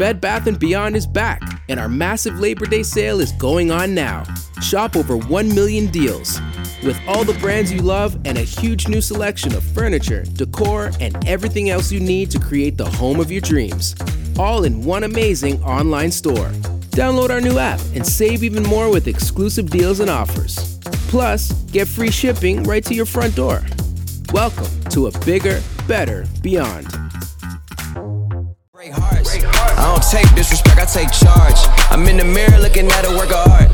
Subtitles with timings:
[0.00, 3.94] Bed Bath & Beyond is back, and our massive Labor Day sale is going on
[3.94, 4.24] now.
[4.62, 6.40] Shop over 1 million deals.
[6.82, 11.22] With all the brands you love and a huge new selection of furniture, decor, and
[11.28, 13.94] everything else you need to create the home of your dreams.
[14.38, 16.48] All in one amazing online store.
[16.96, 20.78] Download our new app and save even more with exclusive deals and offers.
[21.10, 23.60] Plus, get free shipping right to your front door.
[24.32, 26.99] Welcome to a bigger, better beyond.
[30.10, 31.60] Take disrespect, I take charge.
[31.94, 33.70] I'm in the mirror looking at a work of art.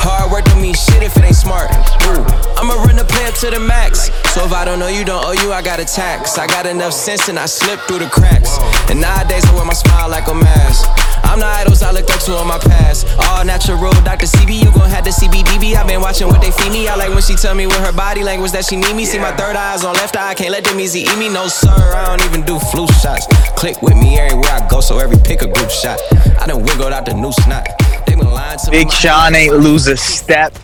[0.00, 1.68] Hard work don't mean shit if it ain't smart.
[2.08, 2.24] Ooh,
[2.56, 4.08] I'ma run the play up to the max.
[4.32, 6.38] So if I don't know you, don't owe you, I got a tax.
[6.38, 8.56] I got enough sense and I slip through the cracks.
[8.88, 10.88] And nowadays I wear my smile like a mask.
[11.24, 13.06] I'm the idols I look up to in my past.
[13.18, 14.26] All natural, Dr.
[14.26, 15.74] CB, you gon' have the CBDB.
[15.74, 16.88] I've been watching what they feed me.
[16.88, 19.04] I like when she tell me with her body language that she need me.
[19.04, 21.28] See my third eye's on left eye, I can't let them easy eat me.
[21.28, 23.26] No sir, I don't even do flu shots.
[23.56, 25.98] Click with me everywhere I go, so every pick a group shot.
[26.40, 27.66] I done wiggled out the new snot.
[28.06, 28.92] They been lying to Big.
[28.92, 30.56] Sean ain't lose a step.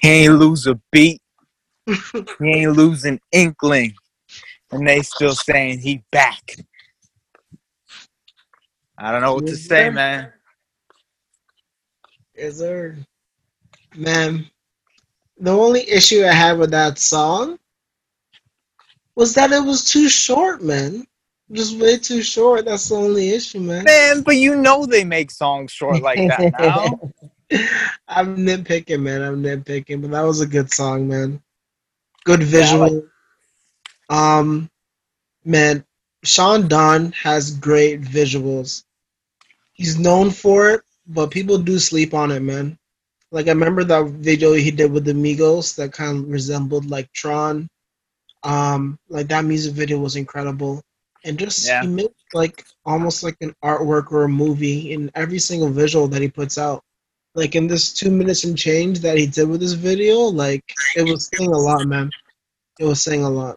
[0.00, 1.20] He ain't lose a beat.
[1.86, 1.94] he
[2.42, 3.94] ain't losing inkling.
[4.70, 6.56] And they still saying he back.
[8.98, 9.90] I don't know what to Yes, say, sir.
[9.90, 10.32] man.
[12.36, 12.96] Yes, sir.
[13.96, 14.46] Man,
[15.38, 17.58] the only issue I had with that song
[19.16, 21.06] was that it was too short, man.
[21.52, 22.66] Just way too short.
[22.66, 23.86] That's the only issue, man.
[23.86, 27.00] Man, but you know they make songs short like that now.
[28.08, 29.22] I'm nitpicking, man.
[29.22, 31.42] I'm nitpicking, but that was a good song, man.
[32.24, 33.06] Good Yeah, I visual.
[34.10, 34.70] um,
[35.44, 35.84] man,
[36.24, 38.84] Sean Don has great visuals.
[39.78, 42.78] He's known for it, but people do sleep on it, man.
[43.32, 47.12] Like I remember that video he did with the Migos that kind of resembled like
[47.12, 47.68] Tron.
[48.44, 50.82] Um, like that music video was incredible,
[51.24, 51.82] and just Yeah.
[51.82, 56.22] he made like almost like an artwork or a movie in every single visual that
[56.22, 56.82] he puts out.
[57.34, 60.64] Like in this two minutes and change that he did with this video, like
[60.96, 62.10] it was saying a lot, man.
[62.78, 63.56] It was saying a lot.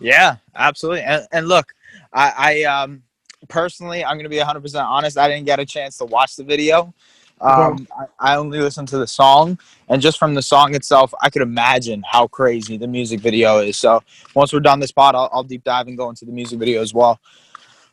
[0.00, 1.02] Yeah, absolutely.
[1.02, 1.74] And, and look,
[2.12, 3.02] I, I um
[3.48, 5.18] personally, I'm gonna be 100 percent honest.
[5.18, 6.94] I didn't get a chance to watch the video.
[7.40, 11.30] Um, I, I only listened to the song, and just from the song itself, I
[11.30, 13.76] could imagine how crazy the music video is.
[13.76, 14.02] So
[14.34, 16.82] once we're done this pod, I'll, I'll deep dive and go into the music video
[16.82, 17.20] as well.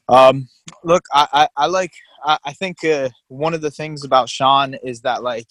[0.09, 0.49] Um,
[0.83, 1.93] look, I, I, I like.
[2.23, 5.47] I, I think uh, one of the things about Sean is that like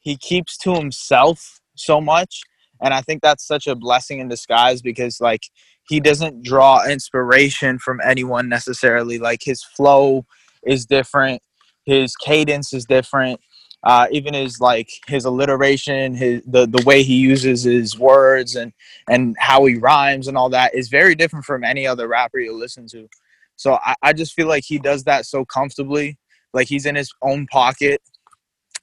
[0.00, 2.42] he keeps to himself so much,
[2.84, 5.42] and I think that's such a blessing in disguise because like
[5.88, 9.18] he doesn't draw inspiration from anyone necessarily.
[9.18, 10.26] Like his flow
[10.64, 11.42] is different,
[11.86, 13.40] his cadence is different.
[13.82, 18.72] Uh, even his like his alliteration, his the the way he uses his words and
[19.10, 22.54] and how he rhymes and all that is very different from any other rapper you
[22.54, 23.08] listen to.
[23.56, 26.18] So I, I just feel like he does that so comfortably.
[26.52, 28.02] Like he's in his own pocket.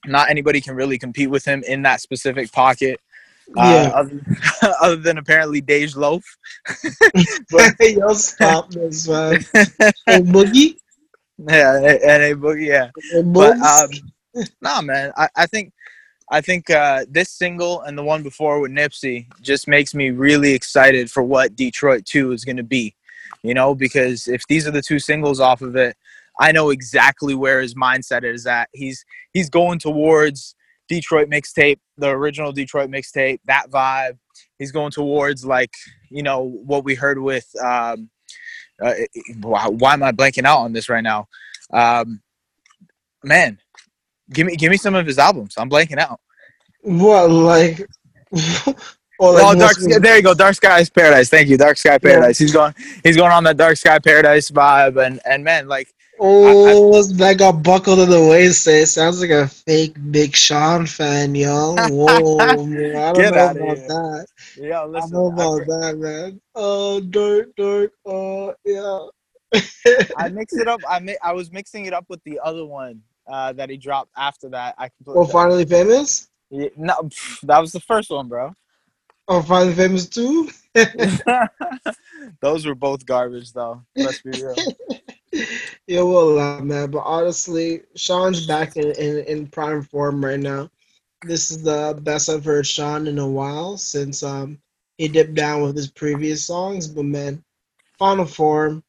[0.06, 3.00] Not anybody can really compete with him in that specific pocket.
[3.56, 3.90] Uh, Yeah.
[3.94, 4.20] other,
[4.82, 6.24] other than apparently Dej Loaf.
[7.50, 9.44] but, Yo, stop this, man.
[10.06, 10.76] Hey, Boogie.
[11.38, 12.90] yeah, and, and a boogie, yeah.
[13.12, 13.90] Hey, But um,
[14.60, 15.12] nah, man.
[15.16, 15.72] I, I think
[16.30, 20.52] I think uh, this single and the one before with Nipsey just makes me really
[20.54, 22.94] excited for what Detroit Two is going to be.
[23.42, 25.96] You know, because if these are the two singles off of it,
[26.38, 28.68] I know exactly where his mindset is at.
[28.72, 30.54] He's he's going towards
[30.92, 34.18] Detroit mixtape, the original Detroit mixtape, that vibe.
[34.58, 35.72] He's going towards like
[36.10, 37.46] you know what we heard with.
[37.62, 38.10] Um,
[38.82, 38.92] uh,
[39.40, 41.28] why, why am I blanking out on this right now?
[41.72, 42.20] Um,
[43.24, 43.58] man,
[44.30, 45.54] give me give me some of his albums.
[45.56, 46.20] I'm blanking out.
[46.82, 47.78] what, like,
[48.30, 48.76] like
[49.18, 50.34] oh, Dark Sky, there you go.
[50.34, 51.30] Dark Skies Paradise.
[51.30, 52.38] Thank you, Dark Sky Paradise.
[52.38, 55.88] He's going he's going on that Dark Sky Paradise vibe, and and man, like
[56.24, 58.68] Oh, that got buckled in the waist.
[58.68, 61.74] It sounds like a fake Big Sean fan, yo.
[61.74, 62.94] Whoa, man.
[62.94, 63.88] I don't Get know about here.
[63.88, 64.26] that.
[64.56, 66.40] yeah, I listen, don't know I, about that, man.
[66.54, 67.92] Oh, dirt, dirt.
[68.06, 69.08] Oh, yeah.
[70.16, 70.80] I mixed it up.
[70.88, 74.12] I mi- I was mixing it up with the other one uh, that he dropped
[74.16, 74.76] after that.
[74.78, 76.28] I completely oh, finally famous.
[76.50, 78.54] Yeah, no, pff, that was the first one, bro.
[79.26, 80.50] Oh, finally famous too.
[82.40, 83.82] Those were both garbage, though.
[83.96, 84.54] Let's be real.
[85.86, 86.90] Yeah, will uh, man.
[86.90, 90.70] But honestly, Sean's back in, in, in prime form right now.
[91.22, 94.58] This is the best I've heard Sean in a while since um
[94.98, 96.88] he dipped down with his previous songs.
[96.88, 97.42] But man,
[97.98, 98.82] final form,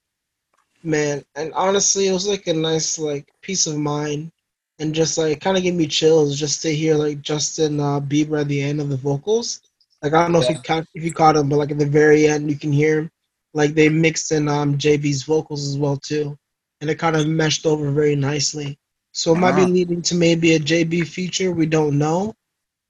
[0.84, 1.24] man.
[1.36, 4.32] And honestly, it was like a nice like peace of mind,
[4.80, 8.42] and just like kind of gave me chills just to hear like Justin uh, Bieber
[8.42, 9.62] at the end of the vocals.
[10.02, 11.86] Like I don't know if you caught if you caught him, but like at the
[11.88, 13.13] very end, you can hear him.
[13.54, 16.38] Like they mixed in um JB's vocals as well too
[16.84, 18.78] and it kind of meshed over very nicely.
[19.14, 21.54] So it might be leading to maybe a JB feature.
[21.54, 22.36] We don't know,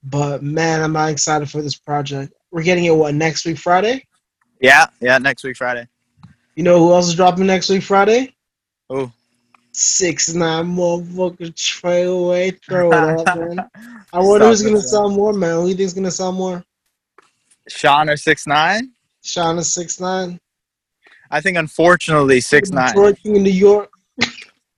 [0.02, 2.32] but man, I'm not excited for this project.
[2.50, 4.04] We're getting it what next week Friday.
[4.60, 5.86] Yeah, yeah, next week Friday.
[6.56, 8.34] You know who else is dropping next week Friday?
[8.88, 9.12] Who?
[9.70, 13.70] Six nine motherfucker Trey away, throw it up, man.
[14.12, 15.60] I wonder who's gonna sell more, man.
[15.60, 16.64] Who you think's gonna sell more?
[17.68, 18.90] Sean or six nine?
[19.22, 20.40] Shauna six nine.
[21.30, 22.88] I think unfortunately six nine.
[22.88, 23.90] Detroit King in New York.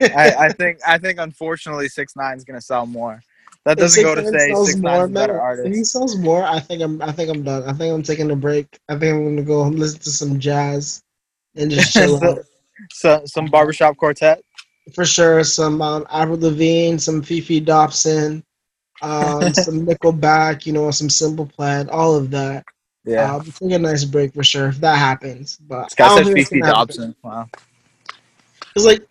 [0.01, 3.21] I, I think I think unfortunately six nine is gonna sell more.
[3.65, 6.59] That doesn't go to say six nine is better man, If he sells more, I
[6.59, 7.01] think I'm.
[7.01, 7.63] I think I'm done.
[7.63, 8.79] I think I'm taking a break.
[8.87, 11.03] I think I'm gonna go listen to some jazz
[11.55, 12.45] and just chill out.
[12.91, 14.41] So some barbershop quartet.
[14.93, 18.41] For sure, some um, Avril Lavigne, some Fefe Dobson,
[19.01, 20.65] um, some Nickelback.
[20.65, 22.63] You know, some Simple Plan, all of that.
[23.07, 23.35] Yeah.
[23.35, 25.57] Um, take a nice break for sure if that happens.
[25.57, 26.61] But this guy I don't said it's Fefe.
[26.61, 27.15] Dobson.
[27.23, 27.47] Wow.
[28.75, 29.07] It's like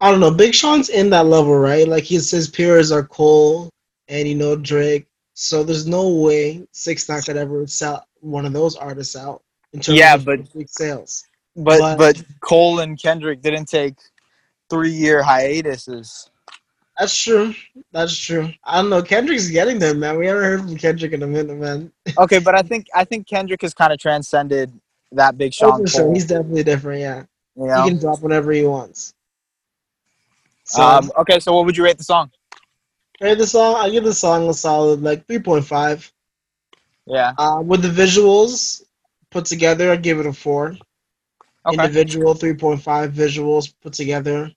[0.00, 0.30] I don't know.
[0.30, 1.86] Big Sean's in that level, right?
[1.88, 3.70] Like his his peers are Cole
[4.08, 5.06] and you know Drake.
[5.34, 9.42] So there's no way Six Nine could ever sell one of those artists out
[9.72, 11.24] in terms Yeah, of but- big sales.
[11.56, 13.96] But But- but Cole and Kendrick didn't take
[14.70, 16.30] three year hiatuses.
[16.98, 17.54] That's true.
[17.92, 18.50] That's true.
[18.64, 19.02] I don't know.
[19.02, 20.18] Kendrick's getting there, man.
[20.18, 21.92] We haven't heard from Kendrick in a minute, man.
[22.18, 24.72] Okay, but I think I think Kendrick has kind of transcended
[25.12, 26.12] that Big Oh, Sean for sure.
[26.12, 27.00] He's definitely different.
[27.00, 27.24] Yeah,
[27.54, 27.82] you know?
[27.82, 29.14] he can drop whenever he wants.
[30.64, 32.30] So, um, okay, so what would you rate the song?
[33.20, 33.76] rate the song.
[33.76, 36.10] I give the song a solid like three point five.
[37.06, 37.32] Yeah.
[37.38, 38.82] Uh, with the visuals
[39.30, 40.76] put together, I give it a four.
[41.66, 41.84] Okay.
[41.84, 44.50] Individual 3.5 visuals put together.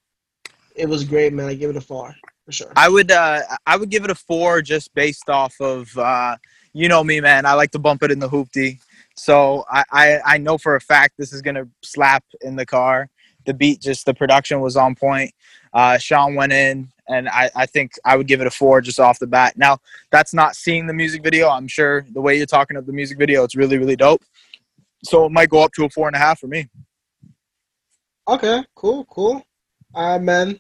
[0.76, 1.48] It was great, man.
[1.48, 2.16] I give it a four
[2.46, 2.72] for sure.
[2.76, 6.38] I would uh I would give it a four just based off of uh
[6.74, 7.46] you know me man.
[7.46, 8.80] I like to bump it in the hoopty
[9.16, 13.10] so I, I I know for a fact this is gonna slap in the car.
[13.46, 15.32] The beat just the production was on point.
[15.74, 19.00] Uh Sean went in and I I think I would give it a four just
[19.00, 19.58] off the bat.
[19.58, 19.80] Now
[20.12, 21.50] that's not seeing the music video.
[21.50, 24.24] I'm sure the way you're talking of the music video it's really really dope.
[25.04, 26.70] So it might go up to a four and a half for me.
[28.28, 29.44] Okay, cool, cool.
[29.94, 30.60] All right, man.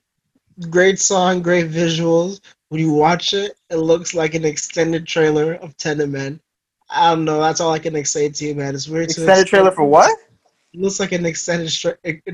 [0.70, 2.40] Great song, great visuals.
[2.70, 6.40] When you watch it, it looks like an extended trailer of Tenet, man.
[6.90, 7.40] I don't know.
[7.42, 8.76] That's all I can say to you, man.
[8.76, 9.10] It's weird.
[9.10, 10.12] to extended trailer for what
[10.74, 11.70] It looks like an extended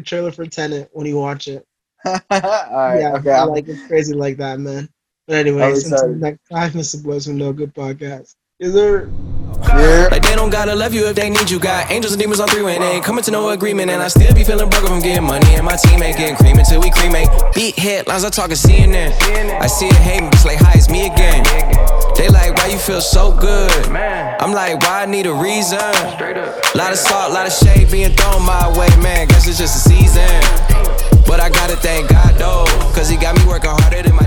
[0.05, 1.65] trailer for Tenet when you watch it.
[2.05, 4.89] all right yeah, okay I'm- like it's crazy like that, man.
[5.27, 7.03] But anyway, until next time, Mr.
[7.03, 8.35] Boys from No Good Podcast.
[8.59, 9.09] Is there?
[10.11, 11.59] Like they don't gotta love you if they need you.
[11.59, 13.89] Got angels and demons on three when they ain't coming to no agreement.
[13.91, 15.55] And I still be feeling broke if I'm getting money.
[15.55, 17.29] And my team ain't getting cream until we cremate.
[17.53, 19.11] Beat headlines, I talk talking CNN.
[19.61, 21.43] I see it hating, it's like, hi, it's me again.
[22.15, 23.71] They like, why you feel so good?
[23.89, 25.79] I'm like, why I need a reason?
[25.79, 29.27] A lot of salt, lot of shade being thrown my way, man.
[29.27, 30.29] Guess it's just a season.
[31.27, 32.65] But I gotta thank God though,
[32.95, 34.26] cause he got me working harder than my